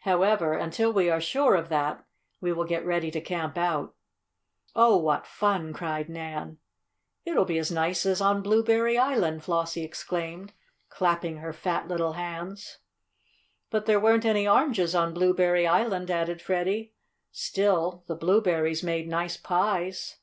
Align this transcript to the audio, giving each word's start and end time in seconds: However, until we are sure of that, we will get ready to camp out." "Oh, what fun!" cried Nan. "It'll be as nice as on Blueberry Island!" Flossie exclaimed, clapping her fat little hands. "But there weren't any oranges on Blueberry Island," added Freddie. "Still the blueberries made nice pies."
However, 0.00 0.54
until 0.54 0.92
we 0.92 1.08
are 1.08 1.20
sure 1.20 1.54
of 1.54 1.68
that, 1.68 2.04
we 2.40 2.52
will 2.52 2.64
get 2.64 2.84
ready 2.84 3.12
to 3.12 3.20
camp 3.20 3.56
out." 3.56 3.94
"Oh, 4.74 4.96
what 4.96 5.24
fun!" 5.24 5.72
cried 5.72 6.08
Nan. 6.08 6.58
"It'll 7.24 7.44
be 7.44 7.58
as 7.58 7.70
nice 7.70 8.04
as 8.04 8.20
on 8.20 8.42
Blueberry 8.42 8.98
Island!" 8.98 9.44
Flossie 9.44 9.84
exclaimed, 9.84 10.52
clapping 10.88 11.36
her 11.36 11.52
fat 11.52 11.86
little 11.86 12.14
hands. 12.14 12.78
"But 13.70 13.86
there 13.86 14.00
weren't 14.00 14.24
any 14.24 14.48
oranges 14.48 14.96
on 14.96 15.14
Blueberry 15.14 15.64
Island," 15.64 16.10
added 16.10 16.42
Freddie. 16.42 16.94
"Still 17.30 18.02
the 18.08 18.16
blueberries 18.16 18.82
made 18.82 19.06
nice 19.06 19.36
pies." 19.36 20.16